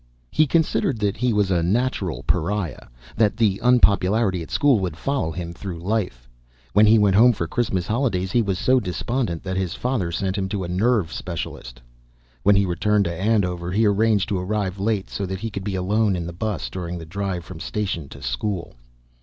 [0.31, 5.29] He considered that he was a natural pariah; that the unpopularity at school would follow
[5.29, 6.27] him through life.
[6.73, 10.11] When he went home for the Christmas holidays he was so despondent that his father
[10.11, 11.83] sent him to a nerve specialist.
[12.41, 15.75] When he returned to Andover he arranged to arrive late so that he could be
[15.75, 18.73] alone in the bus during the drive from station to school.